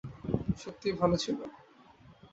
[0.57, 1.37] সত্যিই ভালো ছিল।